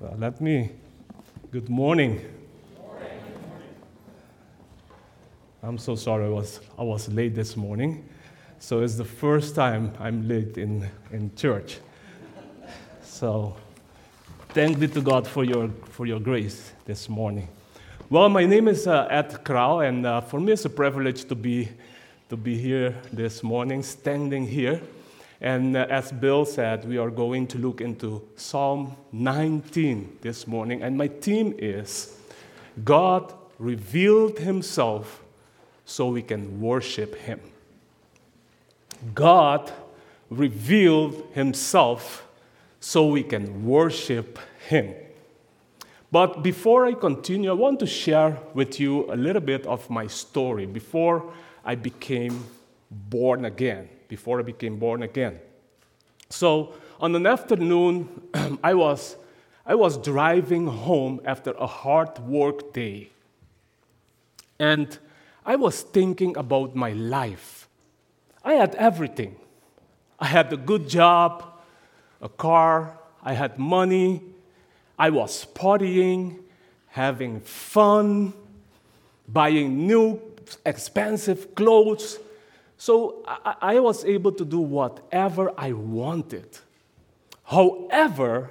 [0.00, 0.70] Well, let me.
[1.50, 2.20] Good morning.
[5.60, 8.08] I'm so sorry I was, I was late this morning.
[8.60, 11.78] So it's the first time I'm late in, in church.
[13.02, 13.56] So
[14.50, 17.48] thank be to God for your, for your grace this morning.
[18.08, 21.34] Well, my name is uh, Ed Krau, and uh, for me it's a privilege to
[21.34, 21.70] be,
[22.28, 24.80] to be here this morning, standing here.
[25.40, 30.82] And uh, as Bill said, we are going to look into Psalm 19 this morning.
[30.82, 32.16] And my theme is
[32.84, 35.22] God revealed himself
[35.84, 37.40] so we can worship him.
[39.14, 39.72] God
[40.28, 42.26] revealed himself
[42.80, 44.94] so we can worship him.
[46.10, 50.06] But before I continue, I want to share with you a little bit of my
[50.06, 51.32] story before
[51.64, 52.44] I became
[52.90, 55.38] born again before I became born again.
[56.30, 58.08] So on an afternoon,
[58.62, 59.16] I was,
[59.64, 63.10] I was driving home after a hard work day.
[64.58, 64.98] And
[65.46, 67.68] I was thinking about my life.
[68.44, 69.36] I had everything.
[70.18, 71.44] I had a good job,
[72.20, 74.22] a car, I had money,
[74.98, 76.40] I was partying,
[76.88, 78.32] having fun,
[79.28, 80.20] buying new
[80.66, 82.18] expensive clothes,
[82.78, 86.58] so I, I was able to do whatever I wanted.
[87.42, 88.50] However,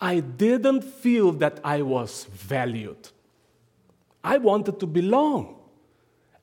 [0.00, 3.08] I didn't feel that I was valued.
[4.22, 5.56] I wanted to belong.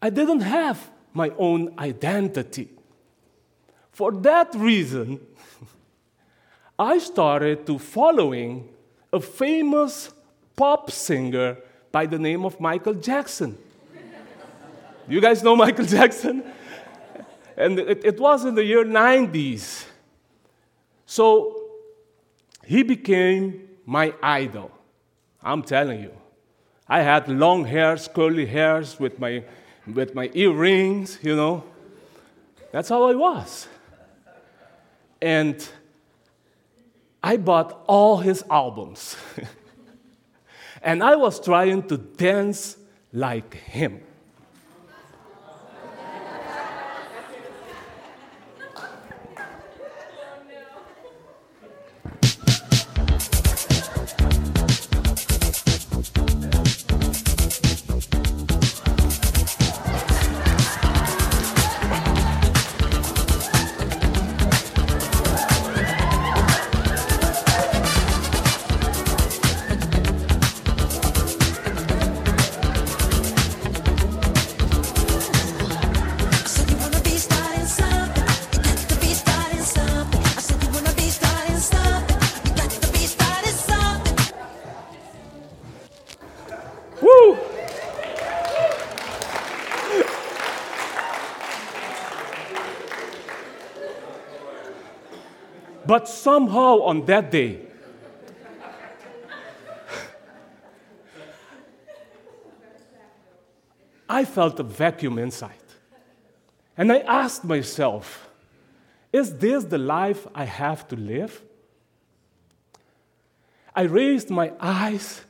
[0.01, 2.69] I didn't have my own identity.
[3.91, 5.19] For that reason,
[6.79, 8.67] I started to following
[9.11, 10.11] a famous
[10.55, 11.57] pop singer
[11.91, 13.57] by the name of Michael Jackson.
[15.07, 16.43] you guys know Michael Jackson?
[17.59, 19.85] And it, it was in the year 90s.
[21.05, 21.61] So
[22.65, 24.71] he became my idol.
[25.43, 26.13] I'm telling you.
[26.87, 29.43] I had long hairs, curly hairs with my,
[29.85, 31.65] with my earrings, you know.
[32.71, 33.67] That's how I was.
[35.21, 35.67] And
[37.21, 39.17] I bought all his albums.
[40.81, 42.77] and I was trying to dance
[43.11, 44.01] like him.
[95.89, 97.61] But somehow on that day,
[104.07, 105.65] I felt a vacuum inside.
[106.77, 108.29] And I asked myself,
[109.11, 111.41] is this the life I have to live?
[113.75, 115.21] I raised my eyes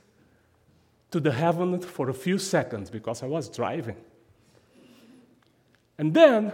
[1.12, 3.96] to the heaven for a few seconds because I was driving.
[5.97, 6.52] And then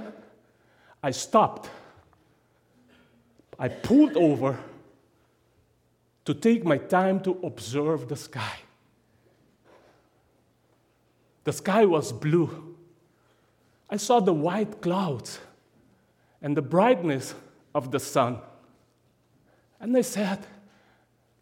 [1.01, 1.71] I stopped
[3.57, 4.57] I pulled over
[6.25, 8.57] to take my time to observe the sky.
[11.43, 12.75] The sky was blue.
[13.89, 15.39] I saw the white clouds
[16.41, 17.35] and the brightness
[17.73, 18.39] of the sun.
[19.79, 20.45] And I said,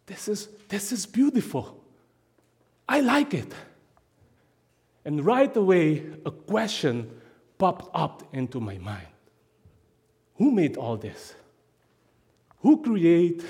[0.06, 1.82] This is, this is beautiful.
[2.86, 3.52] I like it.
[5.06, 7.10] And right away, a question
[7.56, 9.08] popped up into my mind
[10.36, 11.34] Who made all this?
[12.64, 13.44] Who create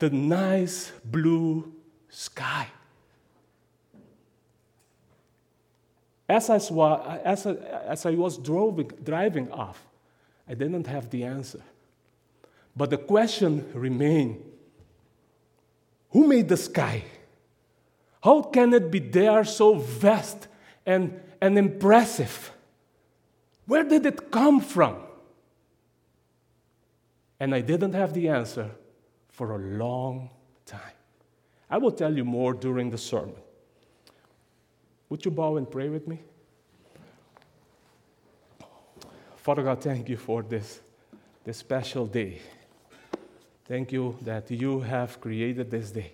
[0.00, 1.72] the nice blue
[2.08, 2.66] sky?
[6.28, 6.56] As I,
[7.24, 7.52] as I,
[7.86, 9.86] as I was driving, driving off,
[10.48, 11.62] I didn't have the answer.
[12.74, 14.42] But the question remained
[16.10, 17.04] Who made the sky?
[18.20, 20.48] How can it be there so vast
[20.84, 22.50] and, and impressive?
[23.66, 25.07] Where did it come from?
[27.40, 28.70] And I didn't have the answer
[29.28, 30.30] for a long
[30.66, 30.80] time.
[31.70, 33.36] I will tell you more during the sermon.
[35.08, 36.20] Would you bow and pray with me?
[39.36, 40.80] Father God, thank you for this,
[41.44, 42.40] this special day.
[43.64, 46.12] Thank you that you have created this day.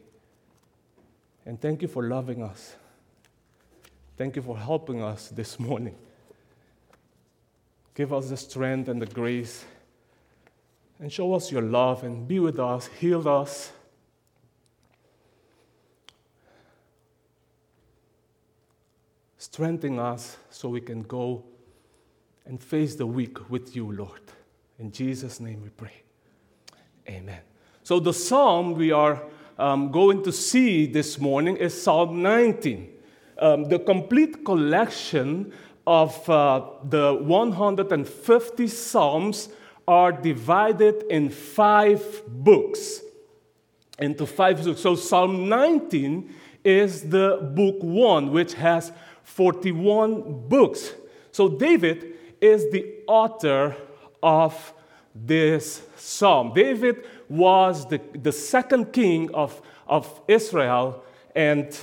[1.46, 2.76] And thank you for loving us.
[4.16, 5.96] Thank you for helping us this morning.
[7.94, 9.64] Give us the strength and the grace
[11.00, 13.72] and show us your love and be with us, heal us.
[19.38, 21.44] Strengthen us so we can go
[22.46, 24.20] and face the week with you, Lord.
[24.78, 26.02] In Jesus' name we pray.
[27.08, 27.40] Amen.
[27.82, 29.22] So, the psalm we are
[29.58, 32.90] um, going to see this morning is Psalm 19.
[33.38, 35.52] Um, the complete collection
[35.86, 39.48] of uh, the 150 psalms
[39.86, 43.00] are divided in five books.
[43.98, 44.80] Into five books.
[44.80, 46.34] So Psalm 19
[46.64, 48.92] is the book one, which has
[49.24, 50.94] 41 books.
[51.32, 53.76] So David is the author
[54.22, 54.72] of
[55.14, 56.52] this psalm.
[56.54, 61.04] David was the, the second king of, of Israel,
[61.34, 61.76] and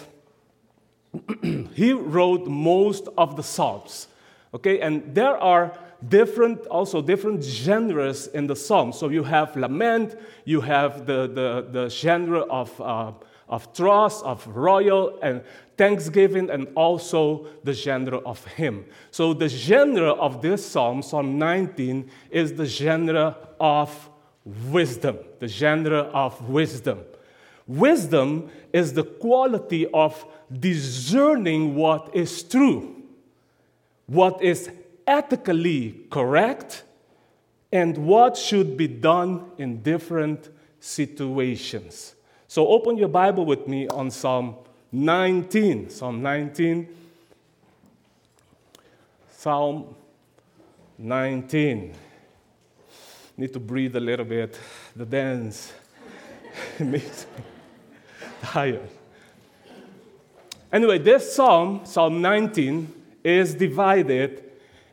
[1.74, 4.08] he wrote most of the psalms.
[4.54, 5.78] Okay, and there are
[6.08, 8.98] different, also different genres in the psalms.
[8.98, 10.16] So you have lament,
[10.46, 13.12] you have the, the, the genre of, uh,
[13.50, 15.42] of trust, of royal, and
[15.78, 18.86] thanksgiving, and also the genre of hymn.
[19.12, 24.10] So the genre of this psalm, Psalm 19, is the genre of
[24.46, 27.00] wisdom, the genre of wisdom.
[27.68, 30.26] Wisdom is the quality of
[30.60, 32.96] discerning what is true,
[34.08, 34.70] what is
[35.12, 36.84] ethically correct,
[37.72, 40.50] and what should be done in different
[40.80, 42.16] situations.
[42.48, 44.56] So open your Bible with me on Psalm
[44.92, 45.90] 19.
[45.90, 46.88] Psalm 19.
[49.30, 49.96] Psalm
[50.98, 51.94] 19.
[53.38, 54.58] Need to breathe a little bit.
[54.96, 55.74] The dance
[56.80, 57.44] makes me
[58.44, 58.90] tired.
[60.72, 62.94] Anyway, this psalm, Psalm 19,
[63.24, 64.51] is divided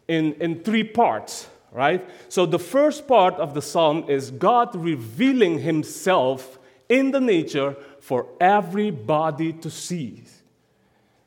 [0.08, 2.08] in, in three parts, right?
[2.28, 6.58] So the first part of the psalm is God revealing himself
[6.88, 10.24] in the nature for everybody to see.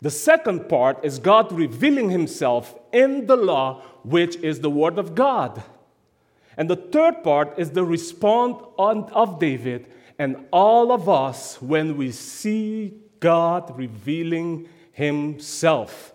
[0.01, 5.13] The second part is God revealing himself in the law, which is the word of
[5.13, 5.61] God.
[6.57, 9.87] And the third part is the response of David
[10.17, 16.13] and all of us when we see God revealing himself.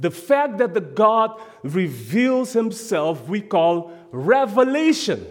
[0.00, 5.26] The fact that the God reveals himself, we call revelation.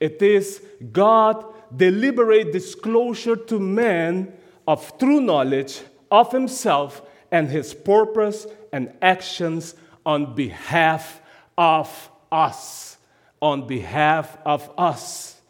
[0.00, 0.60] It is
[0.92, 1.44] God
[1.74, 4.32] deliberate disclosure to man
[4.66, 11.20] of true knowledge of himself and his purpose and actions on behalf
[11.56, 12.98] of us.
[13.40, 15.40] On behalf of us.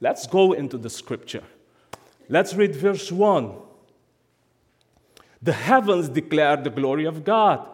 [0.00, 1.44] Let's go into the scripture.
[2.28, 3.67] Let's read verse 1.
[5.40, 7.66] The heavens declare the glory of God,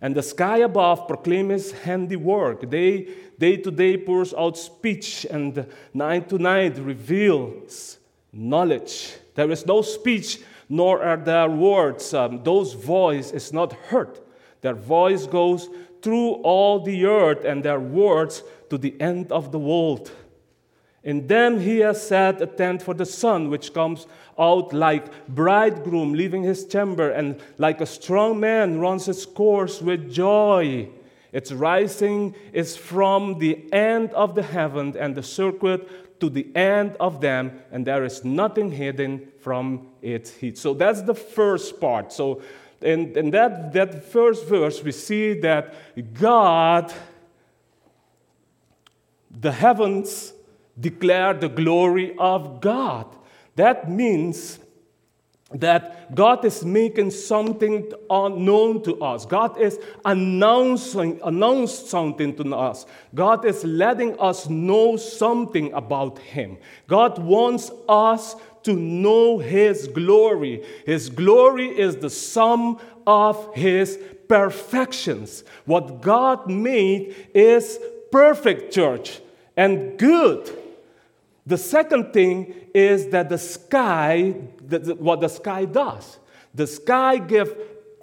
[0.00, 2.68] and the sky above proclaims his handiwork.
[2.70, 3.08] Day,
[3.38, 7.98] day to day pours out speech, and night to night reveals
[8.32, 9.14] knowledge.
[9.34, 12.14] There is no speech, nor are there words.
[12.14, 14.18] Um, those voice is not heard.
[14.60, 15.68] Their voice goes
[16.02, 20.10] through all the earth, and their words to the end of the world.
[21.04, 24.06] In them he has set a tent for the sun, which comes
[24.38, 30.12] out like bridegroom leaving his chamber, and like a strong man runs its course with
[30.12, 30.88] joy.
[31.32, 36.94] Its rising is from the end of the heaven and the circuit to the end
[37.00, 40.56] of them, and there is nothing hidden from its heat.
[40.56, 42.12] So that's the first part.
[42.12, 42.42] So
[42.80, 45.74] in, in that, that first verse, we see that
[46.14, 46.92] God,
[49.30, 50.32] the heavens,
[50.78, 53.06] declare the glory of God.
[53.56, 54.58] That means
[55.54, 59.26] that God is making something unknown uh, to us.
[59.26, 62.86] God is announcing announced something to us.
[63.14, 66.58] God is letting us know something about Him.
[66.86, 70.64] God wants us to know His glory.
[70.86, 73.98] His glory is the sum of His
[74.28, 75.44] perfections.
[75.66, 77.78] What God made is
[78.10, 79.20] perfect, church,
[79.56, 80.61] and good.
[81.46, 84.30] The second thing is that the sky,
[84.98, 86.18] what the sky does,
[86.54, 87.50] the sky gives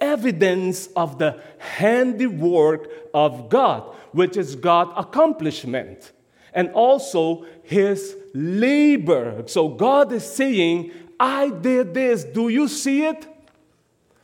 [0.00, 6.12] evidence of the handiwork of God, which is God's accomplishment,
[6.52, 9.44] and also His labor.
[9.46, 12.24] So God is saying, I did this.
[12.24, 13.26] Do you see it?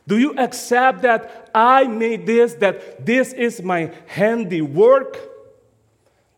[0.07, 5.17] Do you accept that I made this, that this is my handiwork?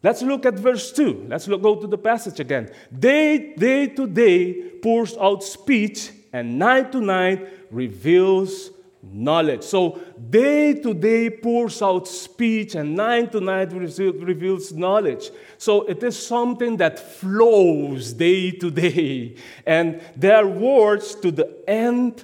[0.02, 1.26] Let's look at verse 2.
[1.28, 2.72] Let's look, go to the passage again.
[2.98, 9.64] Day, day to day pours out speech, and night to night reveals knowledge.
[9.64, 15.32] So day to day pours out speech, and night to night reveals knowledge.
[15.58, 22.24] So it is something that flows day to day, and their words to the end.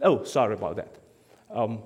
[0.00, 0.96] Oh, sorry about that.
[1.50, 1.82] Um,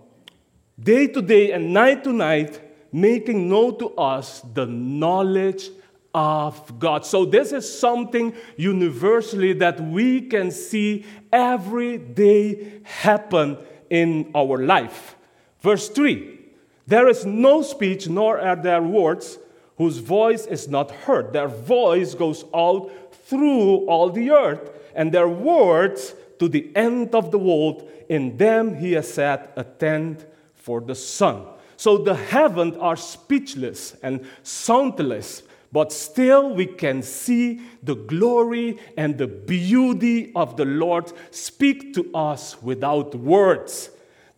[0.79, 2.61] day to day and night to night,
[2.93, 5.71] making known to us the knowledge
[6.15, 7.07] of God.
[7.07, 15.17] So, this is something universally that we can see every day happen in our life.
[15.61, 16.39] Verse 3
[16.87, 19.39] There is no speech, nor are there words
[19.77, 21.33] whose voice is not heard.
[21.33, 27.31] Their voice goes out through all the earth, and their words to the end of
[27.31, 27.89] the world.
[28.09, 31.47] In them he has set a tent for the sun.
[31.81, 39.17] So the heavens are speechless and soundless, but still we can see the glory and
[39.17, 43.89] the beauty of the Lord speak to us without words.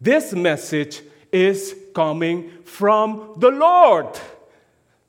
[0.00, 4.20] This message is coming from the Lord.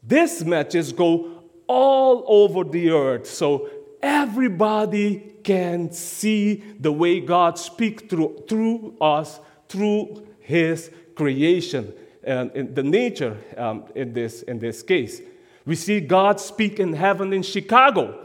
[0.02, 3.28] This message go all over the earth.
[3.28, 3.70] So
[4.02, 12.74] everybody can see the way God speaks through, through us, through His creation, and in
[12.74, 15.22] the nature um, in, this, in this case.
[15.66, 18.20] We see God speak in heaven in Chicago.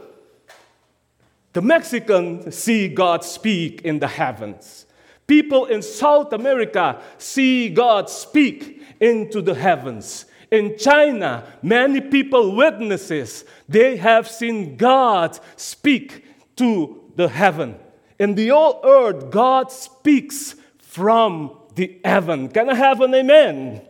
[1.53, 4.85] The Mexicans see God speak in the heavens.
[5.25, 10.25] People in South America see God speak into the heavens.
[10.51, 16.25] In China, many people witnesses they have seen God speak
[16.55, 17.77] to the heaven.
[18.17, 22.49] In the old earth, God speaks from the heaven.
[22.49, 23.81] Can I have an amen?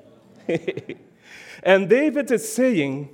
[1.63, 3.09] and David is saying,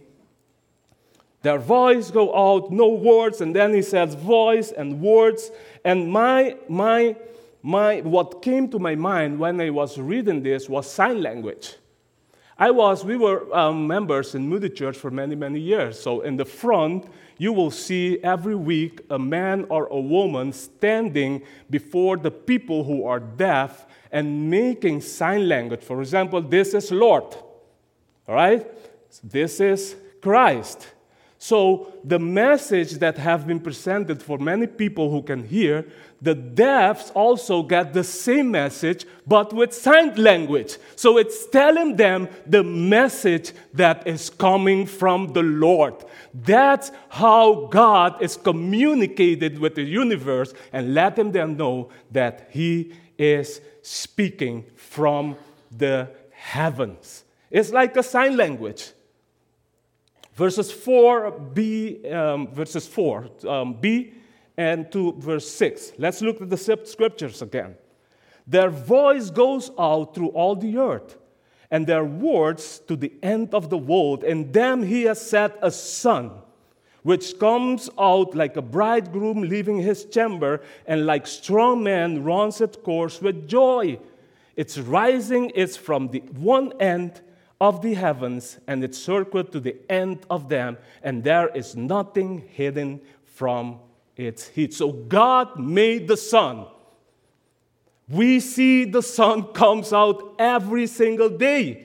[1.41, 5.51] their voice go out, no words, and then he says voice and words.
[5.83, 7.15] And my, my,
[7.61, 11.75] my, what came to my mind when I was reading this was sign language.
[12.57, 15.99] I was, we were um, members in Moody Church for many, many years.
[16.01, 17.05] So in the front,
[17.37, 23.05] you will see every week a man or a woman standing before the people who
[23.05, 23.85] are deaf
[24.15, 25.81] and making sign language.
[25.81, 27.35] For example, this is Lord,
[28.25, 28.65] all right?
[29.21, 30.87] This is Christ.
[31.37, 35.85] So the message that have been presented for many people who can hear,
[36.21, 40.77] the deafs also get the same message, but with sign language.
[40.95, 46.05] So it's telling them the message that is coming from the Lord.
[46.33, 53.59] That's how God is communicated with the universe and letting them know that He is
[53.85, 55.35] speaking from
[55.71, 57.23] the heavens.
[57.51, 58.91] It's like a sign language
[60.35, 64.13] verses 4b, um, verses 4, um, b,
[64.57, 65.93] and to verse 6.
[65.97, 67.75] Let's look at the scriptures again.
[68.45, 71.17] Their voice goes out through all the earth,
[71.71, 74.23] and their words to the end of the world.
[74.23, 76.31] In them he has set a sun,
[77.05, 82.75] which comes out like a bridegroom leaving his chamber, and like strong men runs its
[82.77, 83.95] course with joy.
[84.55, 87.21] Its rising is from the one end
[87.61, 92.39] of the heavens and its circuit to the end of them, and there is nothing
[92.39, 93.77] hidden from
[94.17, 94.73] its heat.
[94.73, 96.65] So God made the sun.
[98.09, 101.84] We see the sun comes out every single day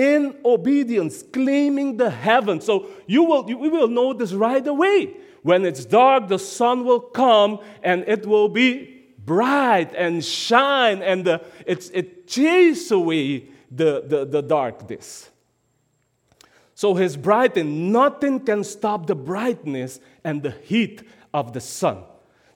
[0.00, 2.62] in obedience, claiming the heaven.
[2.62, 5.14] So you will, you, we will know this right away.
[5.42, 11.24] When it's dark, the sun will come and it will be bright and shine, and
[11.24, 15.28] the, it's, it chases away the, the, the darkness.
[16.74, 21.02] So his brightness, nothing can stop the brightness and the heat
[21.34, 22.04] of the sun.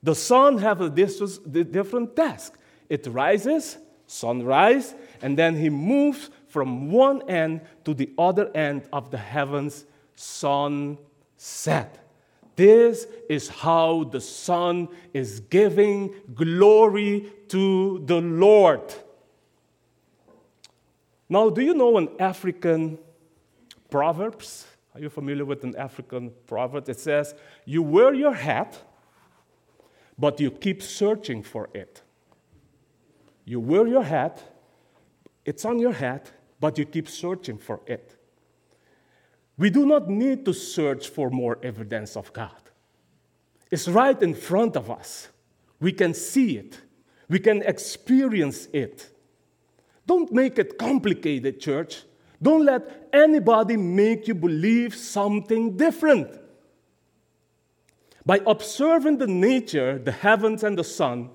[0.02, 2.54] The sun have a different task.
[2.88, 9.10] It rises, sunrise, and then he moves from one end to the other end of
[9.10, 10.96] the heavens, sun
[11.36, 11.98] set.
[12.54, 18.94] This is how the sun is giving glory to the Lord.
[21.28, 22.98] Now, do you know an African
[23.90, 24.64] proverbs?
[24.94, 26.88] Are you familiar with an African proverb?
[26.88, 27.34] It says,
[27.64, 28.80] You wear your hat,
[30.16, 32.00] but you keep searching for it.
[33.44, 34.40] You wear your hat,
[35.44, 36.30] it's on your hat,
[36.64, 38.16] but you keep searching for it.
[39.58, 42.62] We do not need to search for more evidence of God.
[43.70, 45.28] It's right in front of us.
[45.78, 46.80] We can see it,
[47.28, 49.10] we can experience it.
[50.06, 52.04] Don't make it complicated, church.
[52.40, 56.30] Don't let anybody make you believe something different.
[58.24, 61.28] By observing the nature, the heavens and the sun,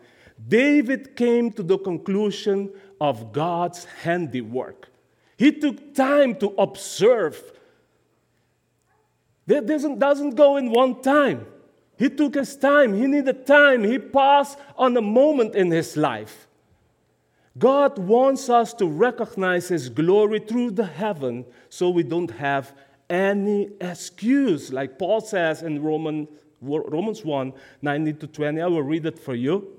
[0.48, 4.90] David came to the conclusion of God's handiwork.
[5.40, 7.42] He took time to observe.
[9.48, 11.48] That doesn't, doesn't go in one time.
[11.98, 12.94] He took his time.
[12.94, 13.86] He needed time.
[13.86, 16.50] He paused on a moment in his life.
[17.58, 22.74] God wants us to recognize His glory through the heaven so we don't have
[23.10, 24.72] any excuse.
[24.72, 26.28] Like Paul says in Roman,
[26.62, 28.62] Romans 1 19 to 20.
[28.62, 29.79] I will read it for you.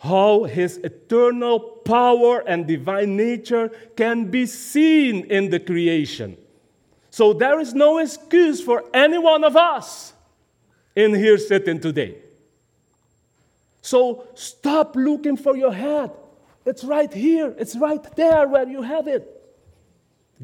[0.00, 6.38] how his eternal power and divine nature can be seen in the creation.
[7.10, 10.14] So there is no excuse for any one of us
[10.96, 12.16] in here sitting today.
[13.82, 16.12] So stop looking for your head.
[16.64, 19.28] It's right here, it's right there where you have it.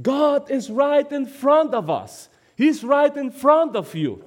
[0.03, 4.23] God is right in front of us, He's right in front of you.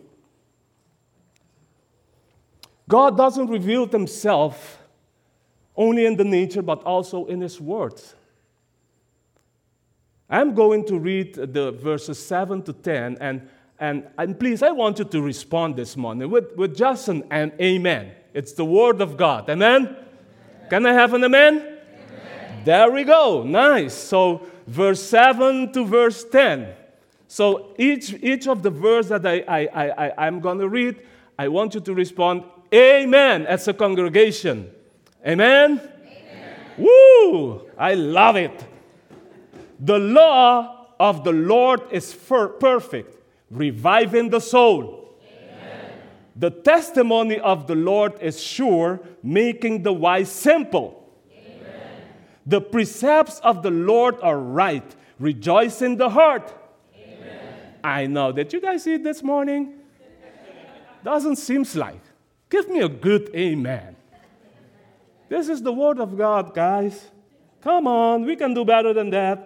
[2.88, 4.79] God doesn't reveal Himself
[5.80, 8.14] only in the nature, but also in His words.
[10.30, 15.00] I'm going to read the verses 7 to 10, and, and, and please, I want
[15.00, 18.12] you to respond this morning with, with just an, amen.
[18.34, 19.50] It's the Word of God.
[19.50, 19.88] Amen?
[19.88, 19.98] amen.
[20.70, 21.56] Can I have an amen?
[21.56, 22.64] amen?
[22.66, 23.44] There we go.
[23.44, 23.94] Nice.
[23.94, 26.74] So, verse 7 to verse 10.
[27.30, 31.02] So, each, each of the verse that I, I, I, I'm going to read,
[31.40, 34.70] I want you to respond, Amen, as a congregation.
[35.30, 35.80] Amen?
[35.80, 36.56] Amen?
[36.78, 37.70] Woo!
[37.78, 38.66] I love it.
[39.80, 43.16] The law of the Lord is perfect,
[43.52, 45.16] reviving the soul.
[45.22, 45.92] Amen.
[46.36, 51.08] The testimony of the Lord is sure, making the wise simple.
[51.32, 52.02] Amen.
[52.48, 56.52] The precepts of the Lord are right, rejoice in the heart.
[56.96, 57.76] Amen.
[57.84, 58.32] I know.
[58.32, 59.76] Did you guys see it this morning?
[61.04, 62.02] Doesn't seem like.
[62.50, 63.96] Give me a good amen.
[65.30, 67.08] This is the Word of God, guys.
[67.62, 69.46] Come on, we can do better than that.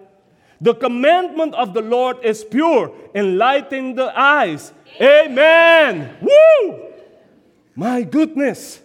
[0.62, 4.72] The commandment of the Lord is pure, enlightening the eyes.
[5.02, 5.28] Amen.
[5.32, 6.17] Amen.
[6.22, 6.93] Woo!
[7.76, 8.80] My goodness.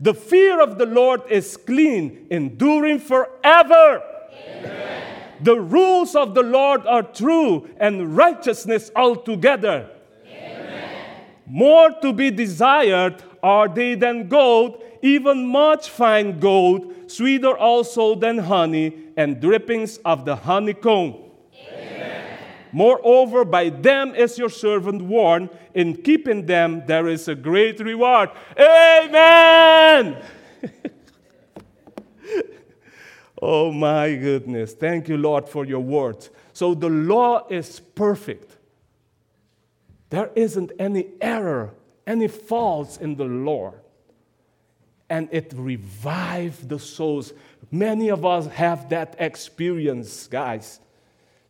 [0.00, 4.02] The fear of the Lord is clean, enduring forever.
[4.32, 5.22] Amen.
[5.42, 9.90] The rules of the Lord are true and righteousness altogether.
[10.26, 11.16] Amen.
[11.46, 18.38] More to be desired are they than gold even much fine gold, sweeter also than
[18.38, 21.16] honey, and drippings of the honeycomb.
[21.72, 22.38] Amen.
[22.72, 25.50] Moreover, by them is your servant warned.
[25.74, 28.30] In keeping them, there is a great reward.
[28.58, 30.22] Amen.
[33.42, 34.74] oh my goodness.
[34.74, 36.30] Thank you, Lord, for your words.
[36.52, 38.56] So the law is perfect.
[40.10, 41.72] There isn't any error,
[42.06, 43.79] any faults in the Lord
[45.10, 47.32] and it revived the souls.
[47.70, 50.80] Many of us have that experience, guys.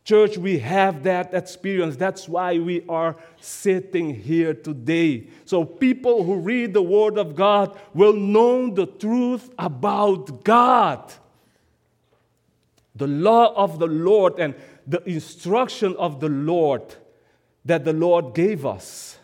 [0.03, 1.95] Church, we have that experience.
[1.95, 5.27] That's why we are sitting here today.
[5.45, 11.13] So, people who read the Word of God will know the truth about God.
[12.95, 14.55] The law of the Lord and
[14.87, 16.95] the instruction of the Lord
[17.63, 19.17] that the Lord gave us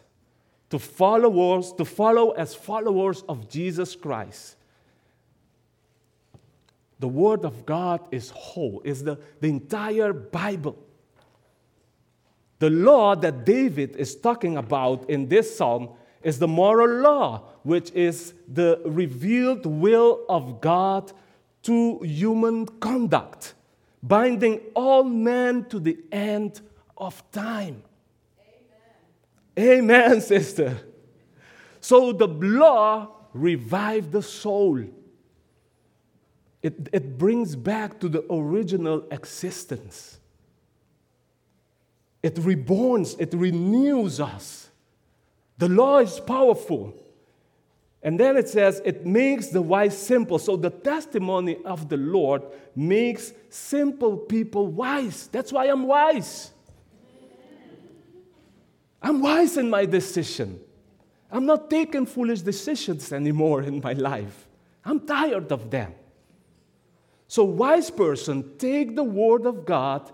[0.69, 4.55] to followers, to follow as followers of Jesus Christ.
[6.99, 10.77] The Word of God is whole, is the, the entire Bible.
[12.59, 15.89] The law that David is talking about in this psalm
[16.23, 21.11] is the moral law, which is the revealed will of God
[21.63, 23.53] to human conduct,
[24.01, 26.61] binding all men to the end
[26.97, 27.83] of time.
[29.57, 30.77] Amen, sister.
[31.79, 34.83] So the law revived the soul.
[36.61, 40.19] It, it brings back to the original existence.
[42.23, 44.69] It reborns, it renews us.
[45.57, 46.93] The law is powerful.
[48.03, 50.39] And then it says, it makes the wise simple.
[50.39, 52.43] So the testimony of the Lord
[52.75, 55.27] makes simple people wise.
[55.27, 56.51] That's why I'm wise.
[59.07, 60.59] I'm wise in my decision.
[61.31, 64.47] I'm not taking foolish decisions anymore in my life.
[64.83, 65.93] I'm tired of them.
[67.27, 70.11] So, wise person, take the word of God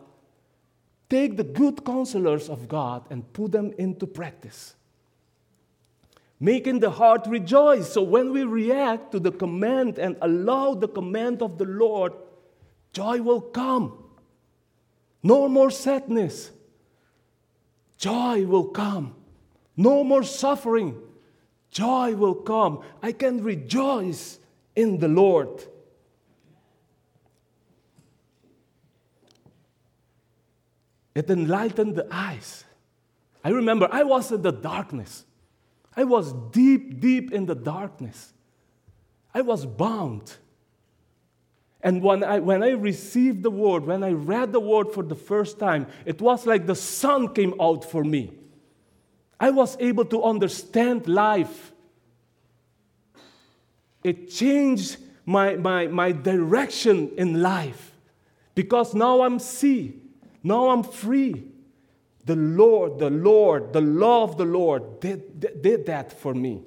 [1.13, 4.73] take the good counselors of God and put them into practice.
[6.39, 7.93] Making the heart rejoice.
[7.93, 12.13] So when we react to the command and allow the command of the Lord,
[12.93, 13.93] joy will come.
[15.21, 16.49] No more sadness.
[18.03, 19.15] Joy will come.
[19.77, 21.01] No more suffering.
[21.71, 22.81] Joy will come.
[23.01, 24.39] I can rejoice
[24.75, 25.63] in the Lord.
[31.15, 32.65] It enlightened the eyes.
[33.41, 35.23] I remember I was in the darkness.
[35.95, 38.33] I was deep, deep in the darkness.
[39.33, 40.35] I was bound.
[41.83, 45.15] And when I, when I received the word, when I read the word for the
[45.15, 48.31] first time, it was like the sun came out for me.
[49.39, 51.73] I was able to understand life.
[54.03, 57.91] It changed my, my, my direction in life
[58.55, 59.99] because now I'm see
[60.43, 61.45] now I'm free.
[62.25, 66.61] The Lord, the Lord, the love of the Lord did, did that for me.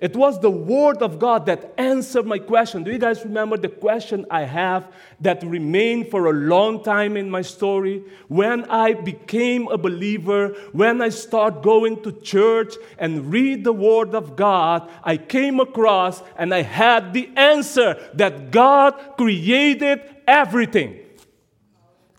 [0.00, 2.82] It was the Word of God that answered my question.
[2.82, 7.30] Do you guys remember the question I have that remained for a long time in
[7.30, 8.02] my story?
[8.26, 14.14] When I became a believer, when I started going to church and read the Word
[14.14, 20.98] of God, I came across and I had the answer that God created everything.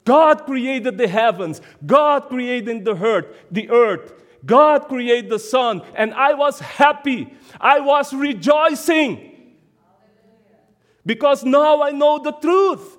[0.06, 1.62] God created the heavens.
[1.86, 4.14] God created the earth, the earth.
[4.46, 7.34] God created the sun, and I was happy.
[7.60, 9.32] I was rejoicing.
[11.06, 12.98] Because now I know the truth.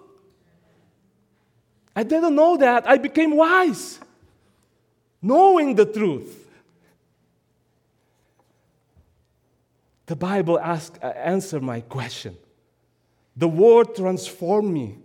[1.95, 2.89] I didn't know that.
[2.89, 3.99] I became wise,
[5.23, 6.45] knowing the truth.
[10.07, 12.37] The Bible ask, uh, answer my question.
[13.37, 14.99] The word transformed me.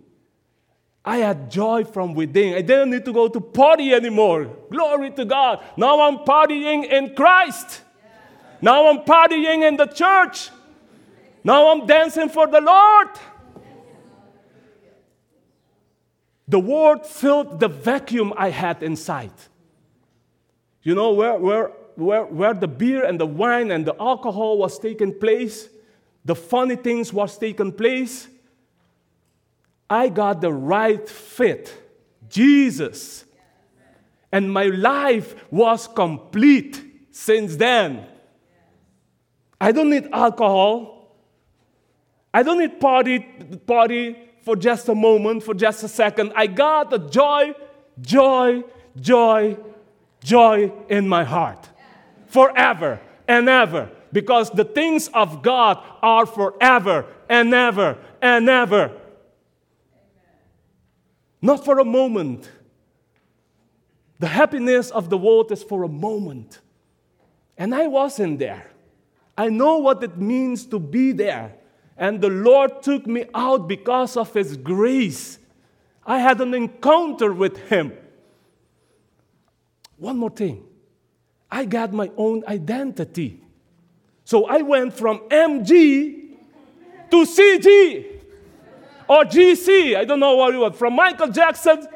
[1.04, 2.54] I had joy from within.
[2.54, 4.44] I didn't need to go to party anymore.
[4.70, 5.64] Glory to God.
[5.76, 7.82] Now I'm partying in Christ.
[8.60, 10.50] Now I'm partying in the church.
[11.42, 13.08] Now I'm dancing for the Lord.
[16.46, 19.32] The word filled the vacuum I had inside.
[20.82, 24.78] You know, where, where, where, where the beer and the wine and the alcohol was
[24.78, 25.68] taking place,
[26.24, 28.28] the funny things was taking place,
[29.92, 31.76] I got the right fit,
[32.28, 33.26] Jesus.
[34.32, 38.06] And my life was complete since then.
[39.60, 41.14] I don't need alcohol.
[42.32, 43.20] I don't need party,
[43.66, 46.32] party for just a moment, for just a second.
[46.34, 47.54] I got the joy,
[48.00, 48.64] joy,
[48.98, 49.58] joy,
[50.24, 51.68] joy in my heart
[52.28, 59.01] forever and ever because the things of God are forever and ever and ever
[61.42, 62.48] not for a moment.
[64.20, 66.60] The happiness of the world is for a moment.
[67.58, 68.70] And I wasn't there.
[69.36, 71.56] I know what it means to be there.
[71.96, 75.38] And the Lord took me out because of His grace.
[76.06, 77.92] I had an encounter with Him.
[79.96, 80.64] One more thing
[81.50, 83.40] I got my own identity.
[84.24, 86.36] So I went from MG
[87.10, 88.11] to CG
[89.08, 91.86] or GC, I don't know what you want, from Michael Jackson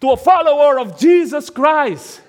[0.00, 2.20] to a follower of Jesus Christ.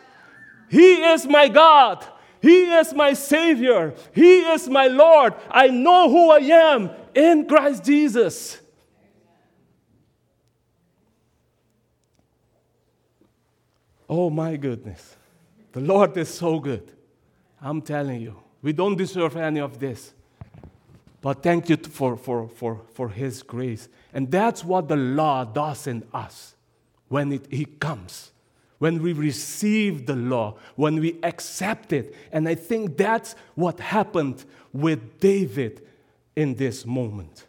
[0.69, 2.05] He is my God.
[2.41, 3.93] He is my Savior.
[4.13, 5.33] He is my Lord.
[5.49, 8.59] I know who I am in Christ Jesus.
[14.09, 15.15] Oh my goodness.
[15.71, 16.91] The Lord is so good.
[17.61, 20.13] I'm telling you, we don't deserve any of this.
[21.21, 23.87] But thank you for, for, for, for His grace.
[24.13, 26.55] And that's what the law does in us
[27.09, 28.31] when it, He comes,
[28.79, 32.15] when we receive the law, when we accept it.
[32.31, 35.87] And I think that's what happened with David
[36.35, 37.45] in this moment.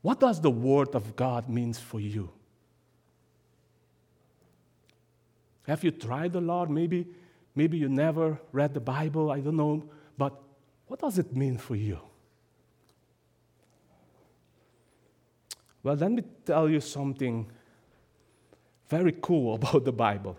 [0.00, 2.30] What does the Word of God means for you?
[5.66, 6.70] Have you tried the Lord?
[6.70, 7.06] Maybe,
[7.54, 9.88] maybe you never read the Bible, I don't know.
[10.86, 11.98] What does it mean for you?
[15.82, 17.46] Well, let me tell you something
[18.88, 20.36] very cool about the Bible.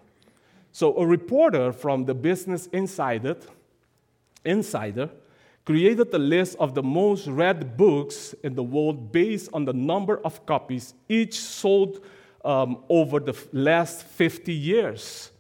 [0.72, 3.38] So, a reporter from the Business Insider,
[4.44, 5.10] Insider
[5.66, 10.20] created a list of the most read books in the world based on the number
[10.24, 12.04] of copies each sold
[12.44, 15.32] um, over the last 50 years.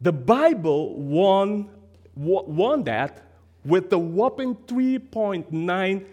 [0.00, 1.68] The Bible won,
[2.14, 3.25] won that
[3.66, 6.06] with a whopping 3.9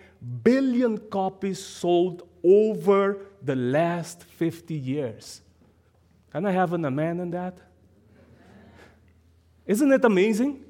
[0.44, 5.42] billion copies sold over the last 50 years.
[6.32, 7.58] Can I have an amen on that?
[9.66, 10.64] Isn't it amazing?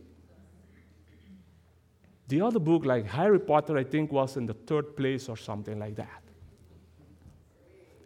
[2.27, 5.79] The other book, like Harry Potter, I think was in the third place or something
[5.79, 6.21] like that.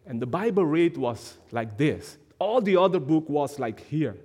[0.06, 2.18] And the Bible rate was like this.
[2.40, 4.18] All the other book was like here.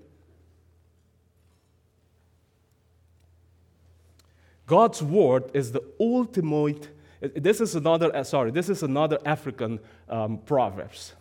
[4.73, 6.89] God's word is the ultimate.
[7.21, 11.13] This is another, uh, sorry, this is another African um, proverbs.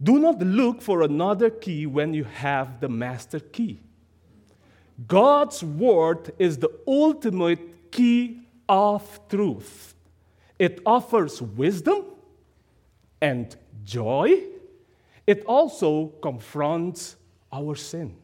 [0.00, 3.80] Do not look for another key when you have the master key.
[5.08, 9.96] God's word is the ultimate key of truth.
[10.56, 12.04] It offers wisdom
[13.20, 14.40] and joy.
[15.26, 17.16] It also confronts
[17.52, 18.21] our sins.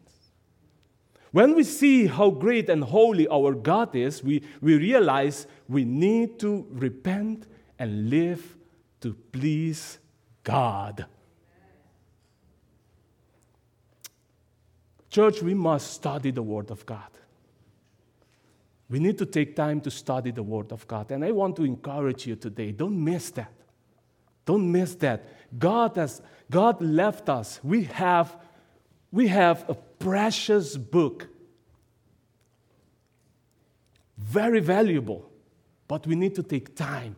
[1.31, 6.39] When we see how great and holy our God is, we, we realize we need
[6.39, 7.45] to repent
[7.77, 8.57] and live
[9.01, 9.99] to please
[10.43, 11.05] God.
[15.09, 17.09] Church, we must study the Word of God.
[18.89, 21.11] We need to take time to study the Word of God.
[21.11, 23.53] And I want to encourage you today don't miss that.
[24.45, 25.27] Don't miss that.
[25.57, 27.59] God has God left us.
[27.63, 28.35] We have,
[29.11, 31.27] we have a precious book.
[34.17, 35.29] Very valuable.
[35.87, 37.15] But we need to take time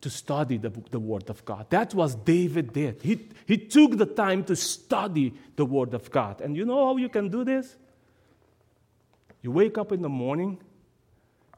[0.00, 1.66] to study the, the Word of God.
[1.70, 3.02] That was David did.
[3.02, 6.40] He, he took the time to study the Word of God.
[6.40, 7.76] And you know how you can do this?
[9.42, 10.58] You wake up in the morning,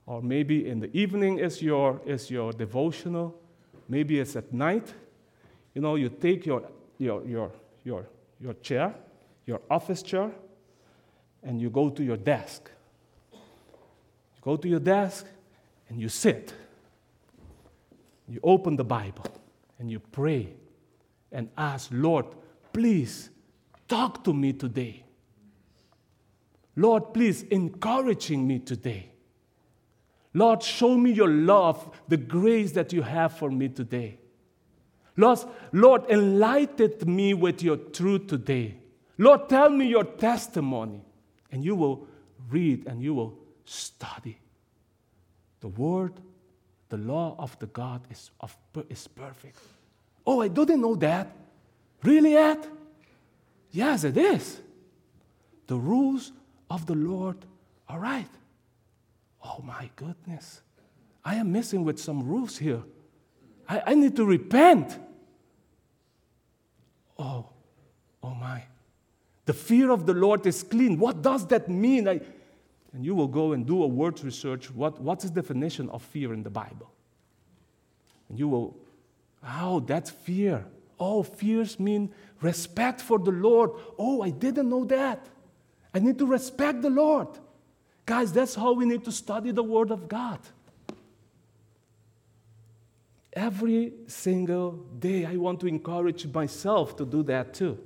[0.06, 3.38] or maybe in the evening is your, is your devotional,
[3.88, 4.92] maybe it's at night.
[5.74, 6.62] You know, you take your,
[6.98, 7.50] your, your,
[7.84, 8.06] your,
[8.40, 8.94] your chair,
[9.48, 10.30] your office chair,
[11.42, 12.70] and you go to your desk.
[13.32, 15.26] You go to your desk
[15.88, 16.52] and you sit
[18.28, 19.24] you open the Bible
[19.78, 20.52] and you pray
[21.32, 22.26] and ask, Lord,
[22.72, 23.30] please
[23.88, 25.04] talk to me today.
[26.76, 29.10] Lord, please encouraging me today.
[30.34, 34.18] Lord, show me your love, the grace that you have for me today.
[35.16, 35.38] Lord,
[35.72, 38.76] Lord, enlighten me with your truth today.
[39.18, 41.02] Lord, tell me your testimony.
[41.50, 42.06] And you will
[42.50, 44.38] read and you will study
[45.60, 46.12] the word
[46.88, 48.56] the law of the God is, of,
[48.88, 49.58] is perfect.
[50.26, 51.30] Oh, I didn't know that.
[52.02, 52.66] Really, Ed?
[53.70, 54.60] Yes, it is.
[55.66, 56.32] The rules
[56.70, 57.36] of the Lord
[57.88, 58.28] are right.
[59.44, 60.62] Oh, my goodness.
[61.24, 62.82] I am missing with some rules here.
[63.68, 64.98] I, I need to repent.
[67.18, 67.50] Oh,
[68.22, 68.62] oh my.
[69.48, 70.98] The fear of the Lord is clean.
[70.98, 72.06] What does that mean?
[72.06, 72.20] I,
[72.92, 74.70] and you will go and do a word research.
[74.70, 76.92] What, what's the definition of fear in the Bible?
[78.28, 78.76] And you will,
[79.42, 80.66] oh, that's fear.
[81.00, 83.70] Oh, fears mean respect for the Lord.
[83.98, 85.24] Oh, I didn't know that.
[85.94, 87.28] I need to respect the Lord.
[88.04, 90.40] Guys, that's how we need to study the Word of God.
[93.32, 97.78] Every single day, I want to encourage myself to do that too.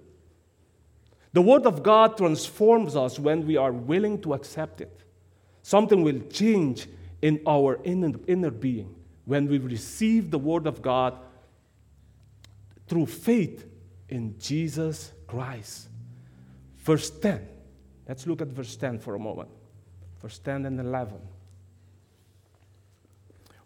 [1.32, 5.02] The Word of God transforms us when we are willing to accept it.
[5.62, 6.88] Something will change
[7.22, 11.18] in our inner, inner being when we receive the Word of God
[12.86, 13.66] through faith
[14.08, 15.88] in Jesus Christ.
[16.78, 17.48] Verse 10.
[18.06, 19.48] Let's look at verse 10 for a moment.
[20.20, 21.14] Verse 10 and 11.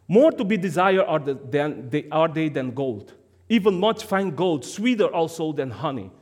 [0.06, 3.12] More to be desired are, the, than, they, are they than gold,
[3.48, 6.12] even much fine gold, sweeter also than honey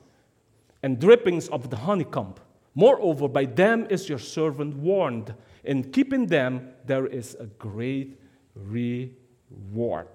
[0.84, 2.34] and drippings of the honeycomb.
[2.74, 5.34] Moreover, by them is your servant warned.
[5.64, 8.20] In keeping them, there is a great
[8.54, 10.08] reward.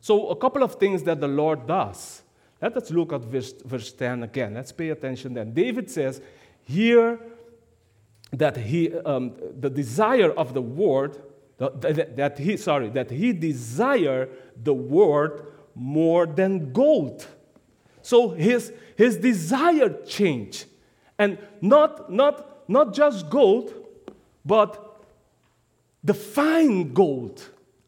[0.00, 2.22] So, a couple of things that the Lord does.
[2.60, 4.54] Let us look at verse, verse 10 again.
[4.54, 5.54] Let's pay attention then.
[5.54, 6.20] David says,
[6.64, 7.20] Here
[8.32, 11.22] that he, um, the desire of the word,
[11.58, 14.28] that, that he, sorry, that he desire
[14.60, 17.28] the word more than gold.
[18.02, 20.66] So his, his desire changed.
[21.18, 23.74] And not, not, not just gold,
[24.44, 25.04] but
[26.04, 27.42] the fine gold.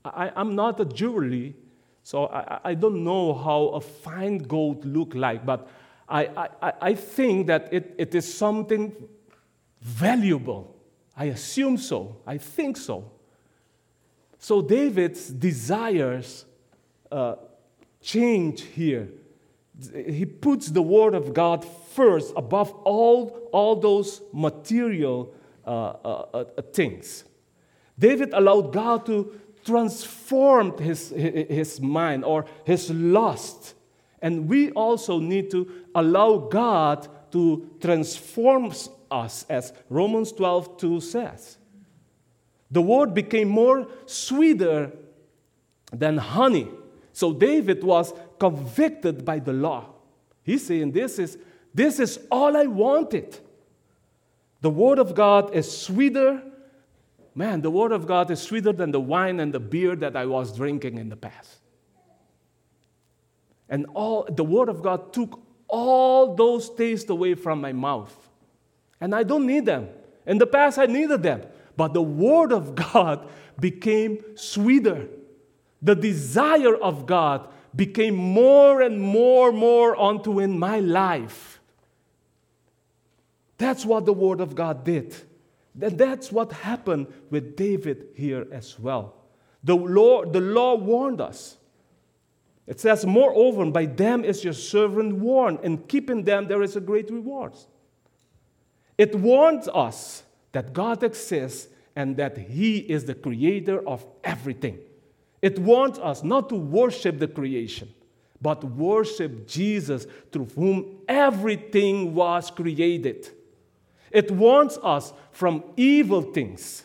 [0.04, 1.54] I, I'm not a jewelry,
[2.02, 5.68] so I, I don't know how a fine gold look like, but
[6.08, 8.92] I, I, I think that it, it is something
[9.80, 10.76] valuable.
[11.16, 12.16] I assume so.
[12.26, 13.10] I think so.
[14.38, 16.46] So David's desires
[17.12, 17.36] uh,
[18.02, 19.08] change here
[19.94, 21.64] he puts the word of God
[21.94, 25.32] first above all, all those material
[25.66, 27.24] uh, uh, uh, things.
[27.98, 33.74] David allowed God to transform his, his mind or his lust
[34.22, 38.72] And we also need to allow God to transform
[39.10, 41.56] us, as Romans 12 2 says.
[42.70, 44.92] The word became more sweeter
[45.92, 46.68] than honey.
[47.12, 49.90] So David was convicted by the law.
[50.42, 51.38] He's saying, This is,
[51.72, 53.38] this is all I wanted.
[54.62, 56.42] The word of God is sweeter.
[57.34, 60.26] Man, the word of God is sweeter than the wine and the beer that I
[60.26, 61.58] was drinking in the past.
[63.68, 68.14] And all the word of God took all those tastes away from my mouth.
[69.00, 69.88] And I don't need them.
[70.26, 71.42] In the past, I needed them.
[71.76, 75.08] But the word of God became sweeter.
[75.80, 81.60] The desire of God became more and more, more onto in my life.
[83.58, 85.14] That's what the word of God did.
[85.80, 89.14] And that's what happened with David here as well.
[89.62, 91.56] The law, the law warned us.
[92.66, 96.80] It says, Moreover, by them is your servant warned, and keeping them there is a
[96.80, 97.52] great reward.
[98.96, 104.78] It warns us that God exists and that He is the creator of everything.
[105.42, 107.92] It warns us not to worship the creation,
[108.40, 113.28] but worship Jesus through whom everything was created.
[114.10, 116.84] It warns us from evil things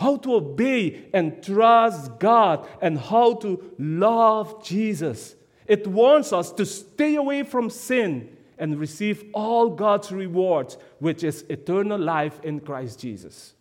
[0.00, 5.34] how to obey and trust God, and how to love Jesus.
[5.66, 11.44] It warns us to stay away from sin and receive all God's rewards, which is
[11.50, 13.52] eternal life in Christ Jesus.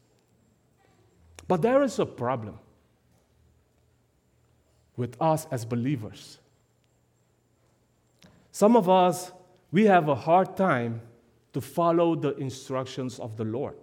[1.45, 2.57] But there is a problem
[4.99, 6.37] with us as believers.
[8.51, 9.31] Some of us,
[9.71, 11.01] we have a hard time
[11.53, 13.77] to follow the instructions of the Lord.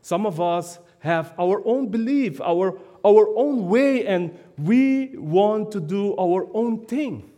[0.00, 5.80] Some of us have our own belief, our, our own way, and we want to
[5.80, 7.32] do our own thing.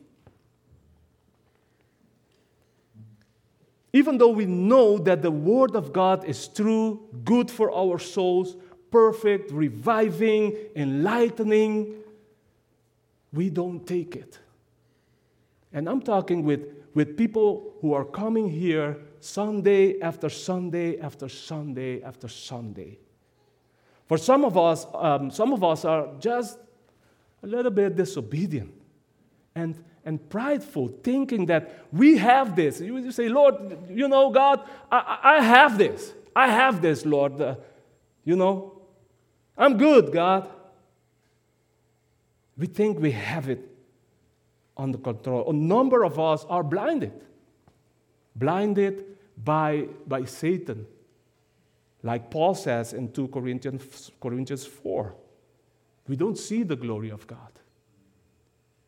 [3.95, 8.57] Even though we know that the Word of God is true, good for our souls,
[8.91, 11.95] perfect, reviving, enlightening,
[13.33, 14.39] we don't take it.
[15.73, 22.03] And I'm talking with, with people who are coming here Sunday after Sunday after Sunday
[22.03, 22.99] after Sunday.
[24.07, 26.59] For some of us, um, some of us are just
[27.43, 28.73] a little bit disobedient
[29.55, 32.81] and, and prideful, thinking that we have this.
[32.81, 36.15] You say, Lord, you know, God, I, I have this.
[36.35, 37.41] I have this, Lord.
[37.41, 37.57] Uh,
[38.25, 38.78] you know,
[39.59, 40.49] I'm good, God.
[42.57, 43.69] We think we have it
[44.77, 45.51] under control.
[45.51, 47.25] A number of us are blinded
[48.39, 49.05] blinded
[49.37, 50.87] by, by Satan.
[52.03, 55.15] Like Paul says in 2 Corinthians, Corinthians 4.
[56.07, 57.53] We don't see the glory of God.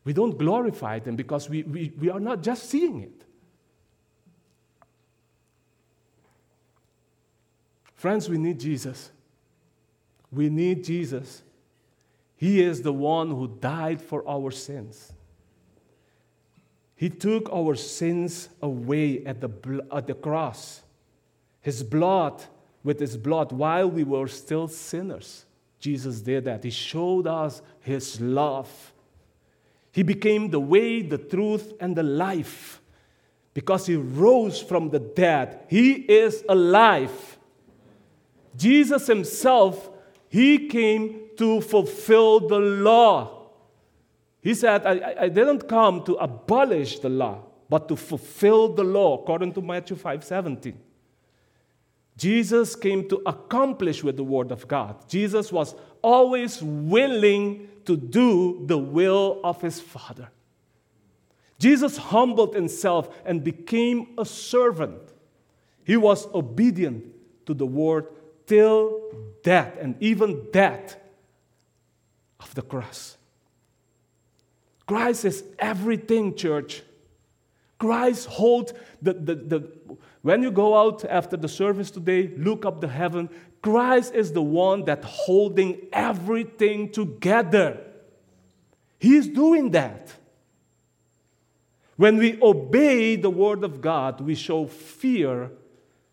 [0.03, 3.25] We don't glorify Him because we, we, we are not just seeing it.
[7.93, 9.11] Friends, we need Jesus.
[10.31, 11.43] We need Jesus.
[12.35, 15.13] He is the one who died for our sins.
[16.95, 20.81] He took our sins away at the, at the cross.
[21.61, 22.43] His blood,
[22.83, 25.45] with his blood, while we were still sinners,
[25.79, 26.63] Jesus did that.
[26.63, 28.93] He showed us his love.
[29.91, 32.81] He became the way, the truth, and the life
[33.53, 35.65] because he rose from the dead.
[35.67, 37.37] He is alive.
[38.55, 39.89] Jesus himself,
[40.31, 43.49] he came to fulfill the law.
[44.39, 49.21] He said, I, I didn't come to abolish the law, but to fulfill the law,
[49.21, 50.79] according to Matthew 5 17.
[52.15, 54.95] Jesus came to accomplish with the Word of God.
[55.09, 60.29] Jesus was always willing to do the will of his Father.
[61.59, 65.01] Jesus humbled himself and became a servant.
[65.83, 67.03] He was obedient
[67.47, 68.07] to the Word
[68.51, 68.99] till
[69.43, 70.97] death, and even death
[72.37, 73.15] of the cross.
[74.85, 76.83] Christ is everything, church.
[77.79, 79.71] Christ holds the, the, the,
[80.21, 83.29] when you go out after the service today, look up the heaven.
[83.61, 87.79] Christ is the one that holding everything together.
[88.99, 90.11] He's doing that.
[91.95, 95.51] When we obey the word of God, we show fear,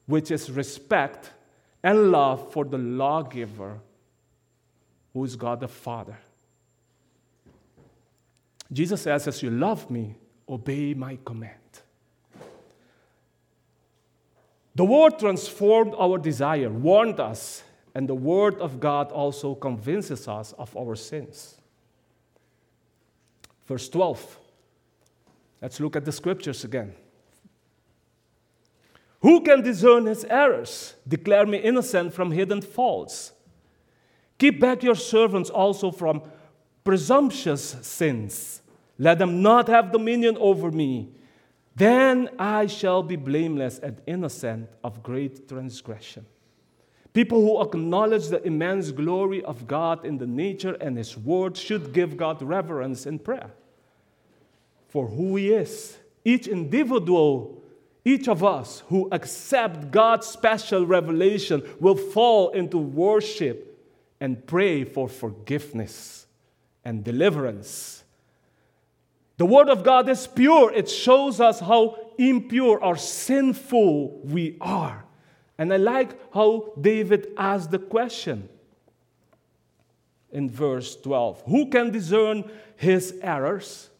[0.07, 1.32] which is respect
[1.83, 3.81] and love for the lawgiver,
[5.12, 6.18] who is God the Father.
[8.72, 10.16] Jesus says, As you love me,
[10.49, 11.55] obey my command.
[14.74, 17.64] The word transformed our desire, warned us,
[17.95, 21.61] and the word of God also convinces us of our sins.
[23.66, 24.39] Verse 12
[25.61, 26.95] Let's look at the scriptures again.
[29.21, 30.95] Who can discern his errors?
[31.07, 33.33] Declare me innocent from hidden faults.
[34.39, 36.23] Keep back your servants also from
[36.85, 38.62] presumptuous sins.
[38.99, 41.11] Let them not have dominion over me.
[41.75, 46.27] Then I shall be blameless and innocent of great transgression.
[47.12, 51.93] People who acknowledge the immense glory of God in the nature and His Word should
[51.93, 53.51] give God reverence in prayer
[54.89, 55.99] for who He is.
[56.25, 57.58] Each individual,
[58.09, 63.79] each of us who accept God's special revelation will fall into worship
[64.19, 66.27] and pray for forgiveness
[66.87, 68.03] and deliverance.
[69.37, 70.73] The Word of God is pure.
[70.73, 75.05] It shows us how impure or sinful we are.
[75.59, 78.49] And I like how David asked the question
[80.33, 83.91] in verse 12 Who can discern his errors?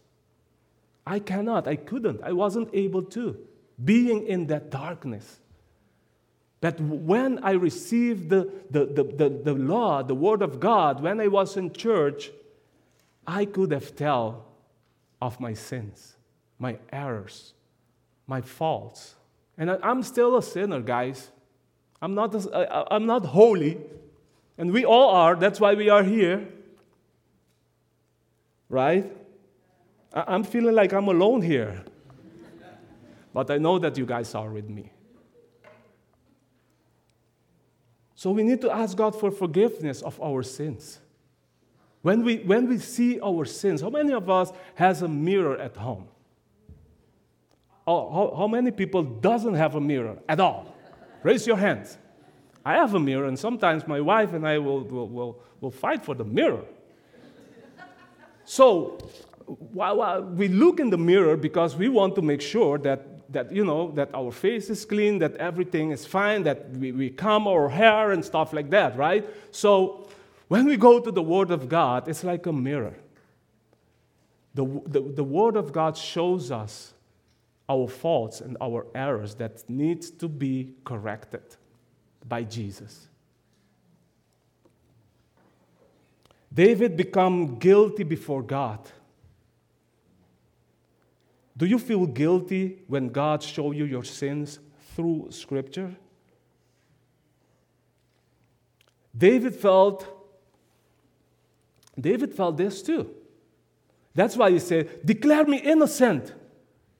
[1.07, 3.37] I cannot, I couldn't, I wasn't able to,
[3.83, 5.41] being in that darkness.
[6.61, 11.20] But when I received the, the, the, the, the law, the word of God, when
[11.20, 12.33] I was in church,
[13.26, 14.47] I could have tell
[15.22, 16.16] of my sins,
[16.59, 17.55] my errors,
[18.26, 19.14] my faults.
[19.57, 21.31] And I, am still a sinner, guys.
[22.03, 23.79] I'm not, a, I'm not holy.
[24.57, 25.37] And we all are.
[25.37, 26.49] That's why we are here.
[28.68, 29.12] Right?
[30.12, 31.85] I'm feeling like I'm alone here.
[33.39, 34.91] But I know that you guys are with me.
[38.16, 40.99] So we need to ask God for forgiveness of our sins.
[42.03, 45.76] When we, when we see our sins, how many of us has a mirror at
[45.76, 46.09] home?
[47.86, 50.74] Oh, how, how many people doesn't have a mirror at all?
[51.22, 51.97] Raise your hands.
[52.64, 56.05] I have a mirror, and sometimes my wife and I will, will, will, will fight
[56.05, 56.64] for the mirror.
[58.45, 58.99] So
[59.47, 63.64] while we look in the mirror because we want to make sure that, that, you
[63.64, 67.68] know, that our face is clean, that everything is fine, that we, we comb our
[67.68, 69.29] hair and stuff like that, right?
[69.51, 70.09] So
[70.49, 72.95] when we go to the Word of God, it's like a mirror.
[74.55, 76.95] The, the, the Word of God shows us
[77.68, 81.43] our faults and our errors that needs to be corrected
[82.26, 83.09] by Jesus.
[86.53, 88.81] David become guilty before God
[91.59, 94.61] do you feel guilty when God show you your sins
[94.95, 95.95] through scripture?
[99.17, 100.07] David felt
[102.01, 103.11] David felt this too.
[104.15, 106.33] That's why he said, "Declare me innocent."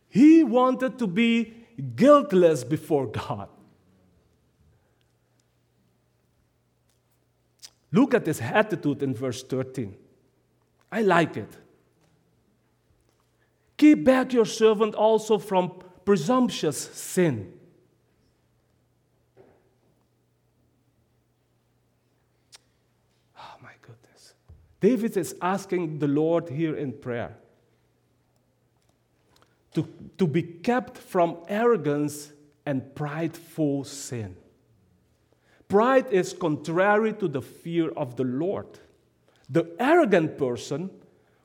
[0.09, 1.55] He wanted to be
[1.95, 3.49] guiltless before God.
[7.93, 9.97] Look at his attitude in verse 13.
[10.91, 11.57] I like it.
[13.79, 15.73] Keep back your servant also from
[16.05, 17.53] presumptuous sin.
[23.39, 24.35] Oh my goodness.
[24.81, 27.37] David is asking the Lord here in prayer
[29.75, 32.33] to, to be kept from arrogance
[32.67, 34.37] and prideful sin.
[35.69, 38.81] Pride is contrary to the fear of the Lord.
[39.49, 40.91] The arrogant person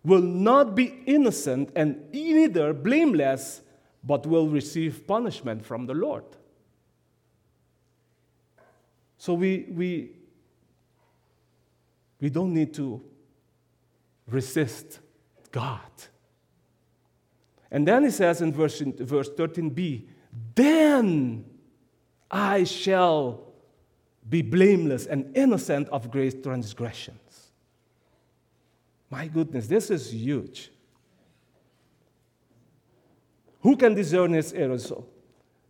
[0.03, 3.61] will not be innocent and neither blameless,
[4.03, 6.25] but will receive punishment from the Lord.
[9.17, 10.11] So we, we,
[12.19, 13.01] we don't need to
[14.27, 14.99] resist
[15.51, 15.79] God.
[17.71, 20.07] And then he says in verse, verse 13b,
[20.53, 21.45] then
[22.29, 23.53] I shall
[24.29, 27.19] be blameless and innocent of great transgression.
[29.13, 30.71] My goodness, this is huge.
[33.61, 34.91] Who can discern his errors?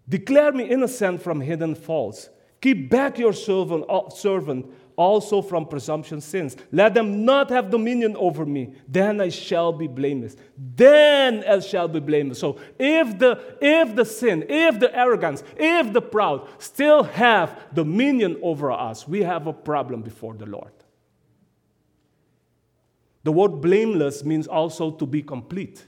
[0.08, 2.30] Declare me innocent from hidden faults.
[2.62, 6.56] Keep back your servant, uh, servant also from presumption sins.
[6.72, 8.76] Let them not have dominion over me.
[8.88, 10.38] Then I shall be blameless.
[10.58, 12.40] Then I shall be blameless.
[12.40, 18.40] So if the if the sin, if the arrogance, if the proud still have dominion
[18.42, 20.72] over us, we have a problem before the Lord.
[23.24, 25.86] The word blameless means also to be complete.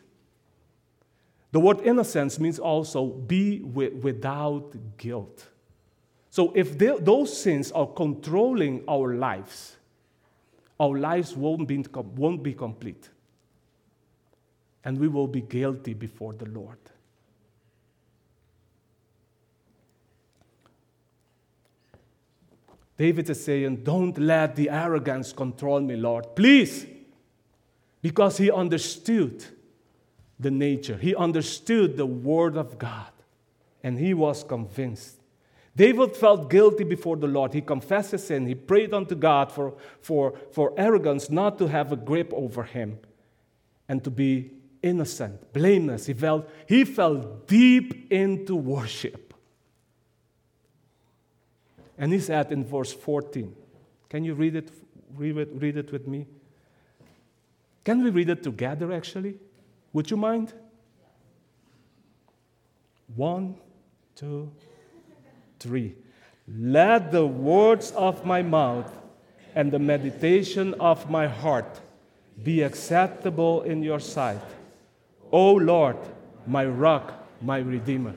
[1.51, 5.47] The word innocence means also be without guilt.
[6.29, 9.77] So if they, those sins are controlling our lives,
[10.79, 13.09] our lives won't be, won't be complete.
[14.83, 16.77] And we will be guilty before the Lord.
[22.97, 26.35] David is saying, Don't let the arrogance control me, Lord.
[26.35, 26.85] Please
[28.05, 29.43] because he understood
[30.39, 30.95] the nature.
[30.95, 33.11] He understood the Word of God
[33.81, 35.19] and he was convinced.
[35.75, 37.55] David felt guilty before the Lord.
[37.55, 38.45] He confessed his sin.
[38.45, 42.99] He prayed unto God for, for, for arrogance not to have a grip over him
[43.89, 44.51] and to be
[44.83, 46.05] innocent, blameless.
[46.05, 47.15] He felt, he fell
[47.47, 49.33] deep into worship.
[51.97, 53.55] And he said in verse 14,
[54.09, 54.69] can you read it,
[55.15, 56.27] read it, read it with me?
[57.85, 59.35] Can we read it together actually?
[59.93, 60.51] Would you mind?
[63.15, 63.55] One,
[64.15, 64.51] two,
[65.59, 65.95] three.
[66.47, 68.91] Let the words of my mouth
[69.53, 71.79] and the meditation of my heart
[72.43, 74.41] be acceptable in your sight.
[75.31, 75.97] O Lord,
[76.45, 78.15] my rock, my redeemer.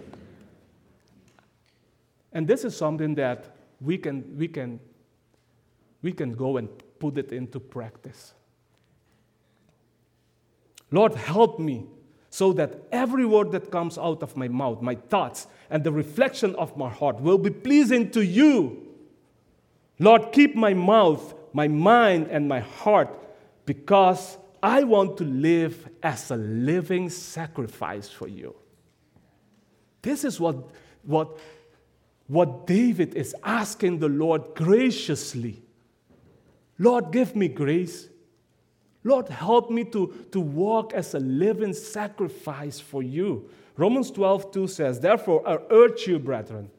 [2.32, 4.80] And this is something that we can, we can,
[6.02, 8.34] we can go and put it into practice.
[10.90, 11.86] Lord, help me
[12.30, 16.54] so that every word that comes out of my mouth, my thoughts, and the reflection
[16.56, 18.86] of my heart will be pleasing to you.
[19.98, 23.08] Lord, keep my mouth, my mind, and my heart
[23.66, 28.54] because I want to live as a living sacrifice for you.
[30.02, 30.70] This is what,
[31.02, 31.38] what,
[32.26, 35.62] what David is asking the Lord graciously.
[36.78, 38.08] Lord, give me grace.
[39.04, 43.48] Lord, help me to, to walk as a living sacrifice for you.
[43.76, 46.70] Romans 12, 2 says, Therefore, I urge you, brethren,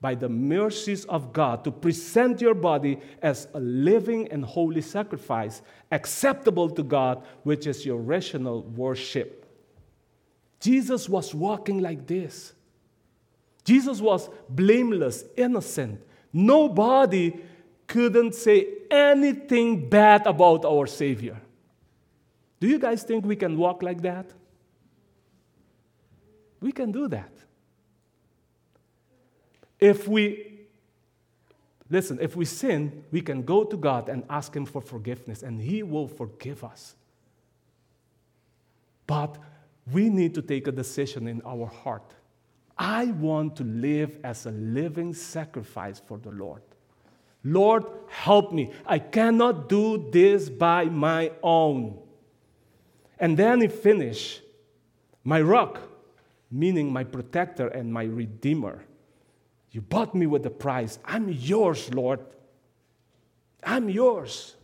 [0.00, 5.62] by the mercies of God, to present your body as a living and holy sacrifice,
[5.90, 9.46] acceptable to God, which is your rational worship.
[10.60, 12.52] Jesus was walking like this.
[13.64, 16.02] Jesus was blameless, innocent.
[16.32, 17.40] Nobody
[17.90, 21.36] couldn't say anything bad about our Savior.
[22.60, 24.30] Do you guys think we can walk like that?
[26.60, 27.32] We can do that.
[29.80, 30.60] If we,
[31.90, 35.60] listen, if we sin, we can go to God and ask Him for forgiveness, and
[35.60, 36.94] He will forgive us.
[39.04, 39.36] But
[39.92, 42.14] we need to take a decision in our heart.
[42.78, 46.62] I want to live as a living sacrifice for the Lord.
[47.42, 48.72] Lord, help me.
[48.86, 51.98] I cannot do this by my own.
[53.18, 54.42] And then he finished,
[55.24, 55.80] my rock,
[56.50, 58.84] meaning my protector and my redeemer.
[59.70, 60.98] You bought me with a price.
[61.04, 62.20] I'm yours, Lord.
[63.62, 64.56] I'm yours.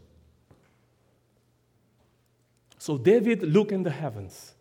[2.79, 4.55] So David looked in the heavens.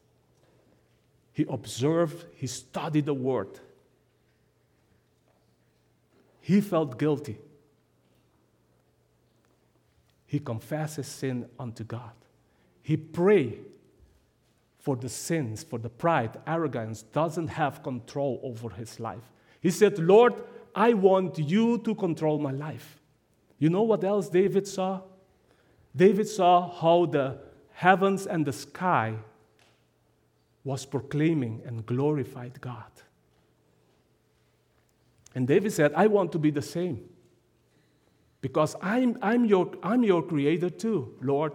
[1.34, 3.59] He observed, he studied the word.
[6.41, 7.39] He felt guilty
[10.26, 12.11] he confesses sin unto God.
[12.82, 13.65] He prayed
[14.80, 19.32] for the sins, for the pride, arrogance doesn't have control over his life.
[19.61, 20.34] He said, Lord,
[20.76, 22.99] I want you to control my life.
[23.57, 25.01] You know what else David saw?
[25.95, 27.39] David saw how the
[27.71, 29.15] heavens and the sky
[30.63, 32.91] was proclaiming and glorified God.
[35.34, 37.09] And David said, I want to be the same
[38.45, 41.53] because I'm, I'm, your, I'm your creator too, Lord.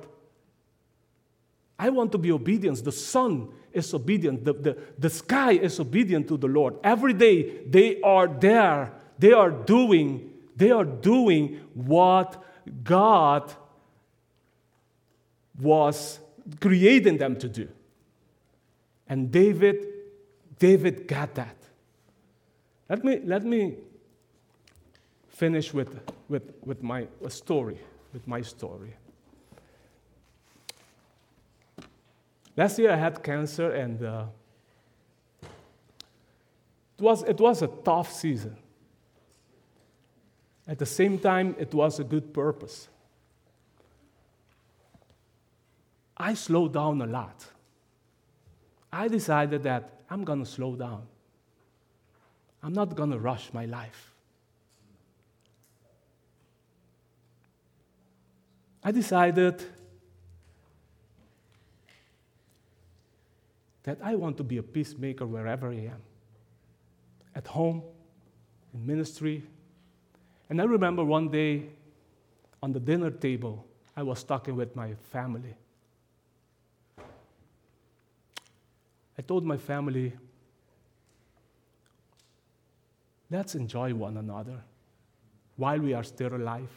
[1.79, 2.83] I want to be obedient.
[2.83, 4.45] The sun is obedient.
[4.45, 6.75] The, the, the sky is obedient to the Lord.
[6.83, 8.93] Every day they are there.
[9.21, 12.43] They are doing, they are doing what
[12.83, 13.55] God
[15.61, 16.19] was
[16.61, 17.69] creating them to do.
[19.07, 19.87] And David,
[20.59, 21.57] David got that.
[22.89, 23.77] Let me, let me
[25.41, 27.79] finish with, with, with my story,
[28.13, 28.93] with my story.
[32.55, 34.25] Last year I had cancer and uh,
[36.99, 38.55] it, was, it was a tough season.
[40.69, 42.89] At the same time, it was a good purpose.
[46.19, 47.47] I slowed down a lot.
[48.93, 51.05] I decided that I'm going to slow down.
[52.63, 54.10] I'm not going to rush my life.
[58.83, 59.63] I decided
[63.83, 66.03] that I want to be a peacemaker wherever I am
[67.35, 67.83] at home,
[68.75, 69.43] in ministry.
[70.49, 71.67] And I remember one day
[72.63, 73.67] on the dinner table,
[73.97, 75.55] I was talking with my family.
[79.19, 80.13] I told my family,
[83.31, 84.63] let's enjoy one another
[85.57, 86.71] while we are still alive.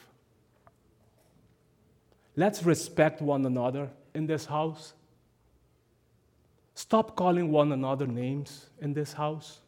[2.35, 4.93] Let's respect one another in this house.
[6.75, 9.59] stop calling one another names in this house.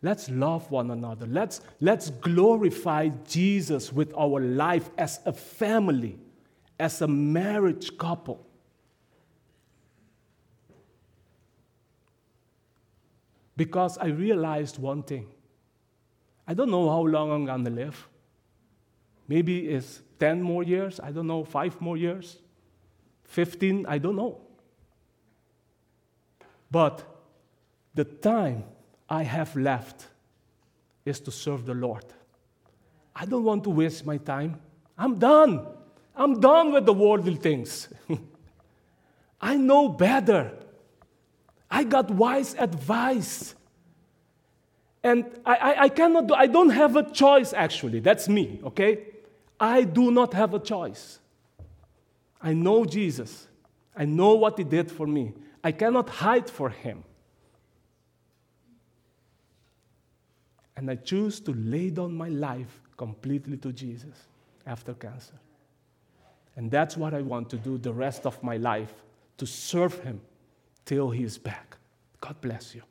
[0.00, 1.26] Let's love one another.
[1.26, 6.18] Let's, let's glorify Jesus with our life as a family,
[6.78, 8.46] as a marriage couple.
[13.56, 15.26] Because I realized one thing.
[16.46, 18.08] I don't know how long I'm going to live.
[19.28, 22.38] Maybe it's 10 more years, I don't know, five more years,
[23.24, 24.40] 15, I don't know.
[26.70, 27.02] But
[27.94, 28.64] the time
[29.08, 30.06] I have left
[31.04, 32.04] is to serve the Lord.
[33.14, 34.60] I don't want to waste my time.
[34.98, 35.66] I'm done.
[36.16, 37.88] I'm done with the worldly things.
[39.40, 40.52] I know better.
[41.70, 43.54] I got wise advice.
[45.02, 48.00] And I, I, I, cannot do, I don't have a choice actually.
[48.00, 49.13] That's me, okay?
[49.64, 51.20] I do not have a choice.
[52.38, 53.48] I know Jesus.
[53.96, 55.32] I know what He did for me.
[55.62, 57.02] I cannot hide for Him.
[60.76, 64.26] And I choose to lay down my life completely to Jesus
[64.66, 65.38] after cancer.
[66.56, 68.92] And that's what I want to do the rest of my life
[69.38, 70.20] to serve Him
[70.84, 71.78] till He is back.
[72.20, 72.82] God bless you.